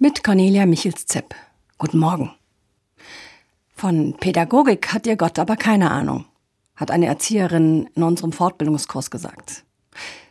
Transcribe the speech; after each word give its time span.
Mit 0.00 0.22
Cornelia 0.22 0.64
Michels-Zepp. 0.64 1.34
Guten 1.76 1.98
Morgen. 1.98 2.30
Von 3.74 4.14
Pädagogik 4.14 4.94
hat 4.94 5.08
ihr 5.08 5.16
Gott 5.16 5.40
aber 5.40 5.56
keine 5.56 5.90
Ahnung, 5.90 6.24
hat 6.76 6.92
eine 6.92 7.06
Erzieherin 7.06 7.90
in 7.96 8.04
unserem 8.04 8.30
Fortbildungskurs 8.30 9.10
gesagt. 9.10 9.64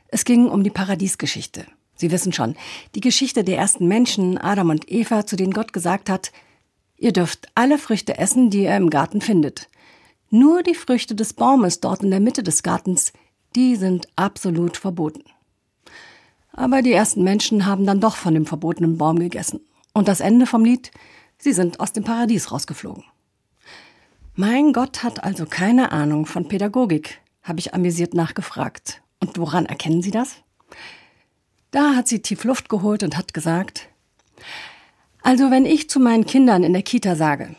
Es 0.07 0.23
ging 0.23 0.47
um 0.47 0.63
die 0.63 0.69
Paradiesgeschichte. 0.69 1.65
Sie 1.97 2.11
wissen 2.11 2.31
schon, 2.31 2.55
die 2.95 3.01
Geschichte 3.01 3.43
der 3.43 3.57
ersten 3.57 3.89
Menschen, 3.89 4.37
Adam 4.37 4.69
und 4.69 4.89
Eva, 4.89 5.25
zu 5.25 5.35
denen 5.35 5.51
Gott 5.51 5.73
gesagt 5.73 6.09
hat, 6.09 6.31
ihr 6.95 7.11
dürft 7.11 7.49
alle 7.53 7.77
Früchte 7.77 8.17
essen, 8.17 8.49
die 8.49 8.63
ihr 8.63 8.77
im 8.77 8.89
Garten 8.89 9.19
findet. 9.19 9.67
Nur 10.29 10.63
die 10.63 10.75
Früchte 10.75 11.13
des 11.13 11.33
Baumes 11.33 11.81
dort 11.81 12.03
in 12.03 12.11
der 12.11 12.21
Mitte 12.21 12.41
des 12.41 12.63
Gartens, 12.63 13.11
die 13.53 13.75
sind 13.75 14.07
absolut 14.15 14.77
verboten. 14.77 15.25
Aber 16.57 16.81
die 16.81 16.91
ersten 16.91 17.23
Menschen 17.23 17.67
haben 17.67 17.85
dann 17.85 18.01
doch 18.01 18.15
von 18.15 18.33
dem 18.33 18.47
verbotenen 18.47 18.97
Baum 18.97 19.19
gegessen. 19.19 19.61
Und 19.93 20.07
das 20.07 20.19
Ende 20.19 20.47
vom 20.47 20.65
Lied, 20.65 20.91
sie 21.37 21.53
sind 21.53 21.79
aus 21.79 21.93
dem 21.93 22.03
Paradies 22.03 22.51
rausgeflogen. 22.51 23.03
Mein 24.35 24.73
Gott 24.73 25.03
hat 25.03 25.23
also 25.23 25.45
keine 25.45 25.91
Ahnung 25.91 26.25
von 26.25 26.47
Pädagogik, 26.47 27.21
habe 27.43 27.59
ich 27.59 27.75
amüsiert 27.75 28.15
nachgefragt. 28.15 29.01
Und 29.19 29.37
woran 29.37 29.67
erkennen 29.67 30.01
Sie 30.01 30.11
das? 30.11 30.37
Da 31.71 31.95
hat 31.95 32.07
sie 32.07 32.21
tief 32.21 32.43
Luft 32.43 32.69
geholt 32.69 33.03
und 33.03 33.17
hat 33.17 33.35
gesagt, 33.35 33.87
also 35.21 35.51
wenn 35.51 35.65
ich 35.65 35.89
zu 35.89 35.99
meinen 35.99 36.25
Kindern 36.25 36.63
in 36.63 36.73
der 36.73 36.81
Kita 36.81 37.15
sage, 37.15 37.55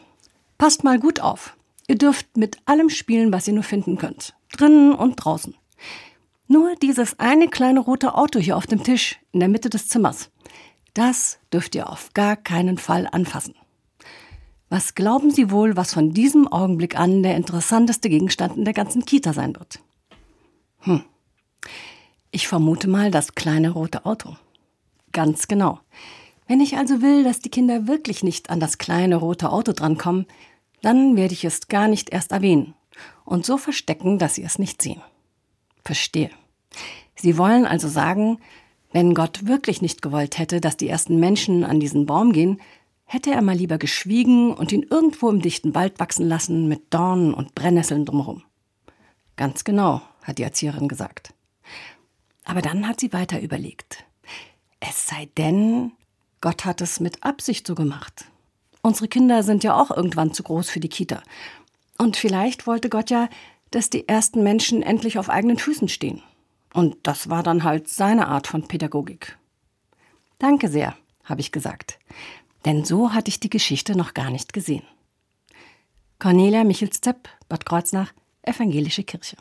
passt 0.56 0.83
mal 0.83 0.98
gut 0.98 1.20
auf, 1.20 1.56
ihr 1.87 1.98
dürft 1.98 2.37
mit 2.37 2.59
allem 2.65 2.91
spielen, 2.91 3.33
was 3.33 3.47
ihr 3.47 3.55
nur 3.55 3.62
finden 3.62 3.97
könnt, 3.97 4.34
drinnen 4.56 4.92
und 4.92 5.17
draußen. 5.17 5.55
Nur 6.48 6.75
dieses 6.77 7.19
eine 7.19 7.48
kleine 7.48 7.80
rote 7.80 8.15
Auto 8.15 8.38
hier 8.38 8.56
auf 8.56 8.66
dem 8.66 8.83
Tisch 8.83 9.19
in 9.33 9.41
der 9.41 9.51
Mitte 9.51 9.69
des 9.69 9.87
Zimmers, 9.87 10.30
das 10.95 11.39
dürft 11.52 11.75
ihr 11.75 11.91
auf 11.91 12.15
gar 12.15 12.37
keinen 12.37 12.79
Fall 12.79 13.06
anfassen. 13.11 13.55
Was 14.70 14.95
glauben 14.95 15.30
Sie 15.30 15.51
wohl, 15.51 15.77
was 15.77 15.92
von 15.92 16.12
diesem 16.12 16.48
Augenblick 16.48 16.98
an 16.98 17.22
der 17.22 17.37
interessanteste 17.37 18.09
Gegenstand 18.09 18.56
in 18.56 18.64
der 18.64 18.75
ganzen 18.75 19.05
Kita 19.05 19.33
sein 19.33 19.55
wird? 19.56 19.81
Hm. 20.81 21.05
Ich 22.31 22.48
vermute 22.48 22.89
mal 22.89 23.11
das 23.11 23.34
kleine 23.34 23.70
rote 23.70 24.06
Auto. 24.06 24.37
Ganz 25.12 25.48
genau. 25.48 25.81
Wenn 26.47 26.61
ich 26.61 26.77
also 26.78 27.03
will, 27.03 27.25
dass 27.25 27.41
die 27.41 27.50
Kinder 27.50 27.87
wirklich 27.87 28.22
nicht 28.22 28.48
an 28.48 28.59
das 28.59 28.78
kleine 28.78 29.17
rote 29.17 29.50
Auto 29.50 29.72
drankommen, 29.72 30.27
dann 30.81 31.15
werde 31.17 31.34
ich 31.34 31.44
es 31.44 31.69
gar 31.69 31.89
nicht 31.89 32.11
erst 32.11 32.33
erwähnen 32.33 32.75
und 33.25 33.44
so 33.44 33.59
verstecken, 33.59 34.19
dass 34.19 34.34
sie 34.34 34.44
es 34.44 34.59
nicht 34.59 34.81
sehen. 34.81 35.03
Verstehe. 35.84 36.31
Sie 37.16 37.36
wollen 37.38 37.66
also 37.66 37.88
sagen, 37.88 38.38
wenn 38.92 39.14
Gott 39.14 39.47
wirklich 39.47 39.83
nicht 39.83 40.02
gewollt 40.02 40.38
hätte, 40.38 40.61
dass 40.61 40.77
die 40.77 40.88
ersten 40.88 41.19
Menschen 41.20 41.64
an 41.64 41.80
diesen 41.80 42.06
Baum 42.06 42.33
gehen, 42.33 42.60
hätte 43.05 43.30
er 43.30 43.42
mal 43.42 43.56
lieber 43.56 43.78
geschwiegen 43.78 44.52
und 44.52 44.72
ihn 44.72 44.86
irgendwo 44.88 45.30
im 45.30 45.41
dichten 45.41 45.75
Wald 45.75 45.98
wachsen 45.98 46.28
lassen 46.28 46.69
mit 46.69 46.92
Dornen 46.92 47.34
und 47.34 47.55
Brennnesseln 47.55 48.05
drumherum. 48.05 48.42
Ganz 49.36 49.64
genau, 49.64 50.02
hat 50.22 50.38
die 50.38 50.42
Erzieherin 50.42 50.88
gesagt. 50.88 51.33
Aber 52.44 52.62
dann 52.62 52.86
hat 52.86 53.00
sie 53.00 53.12
weiter 53.12 53.41
überlegt. 53.41 54.05
Es 54.80 55.06
sei 55.06 55.28
denn, 55.36 55.92
Gott 56.41 56.64
hat 56.64 56.80
es 56.80 57.00
mit 57.00 57.25
Absicht 57.25 57.66
so 57.66 57.75
gemacht. 57.75 58.27
Unsere 58.82 59.08
Kinder 59.08 59.42
sind 59.42 59.64
ja 59.64 59.75
auch 59.75 59.91
irgendwann 59.91 60.32
zu 60.32 60.42
groß 60.42 60.70
für 60.70 60.80
die 60.80 60.88
Kita. 60.88 61.22
Und 61.98 62.16
vielleicht 62.16 62.66
wollte 62.66 62.88
Gott 62.88 63.10
ja, 63.10 63.28
dass 63.70 63.91
die 63.91 64.08
ersten 64.08 64.42
Menschen 64.42 64.82
endlich 64.82 65.19
auf 65.19 65.28
eigenen 65.28 65.58
Füßen 65.58 65.88
stehen. 65.88 66.22
Und 66.72 66.97
das 67.02 67.28
war 67.28 67.42
dann 67.42 67.64
halt 67.64 67.88
seine 67.88 68.28
Art 68.28 68.47
von 68.47 68.69
Pädagogik. 68.69 69.38
Danke 70.38 70.69
sehr, 70.69 70.97
habe 71.25 71.41
ich 71.41 71.52
gesagt. 71.52 71.98
Denn 72.64 72.84
so 72.84 73.12
hatte 73.12 73.28
ich 73.28 73.41
die 73.41 73.50
Geschichte 73.50 73.97
noch 73.97 74.14
gar 74.14 74.30
nicht 74.30 74.52
gesehen. 74.52 74.84
Cornelia 76.19 76.64
Michels-Zepp, 76.64 77.28
Bad 77.48 77.64
Kreuznach, 77.64 78.12
Evangelische 78.42 79.05
Kirche. 79.05 79.36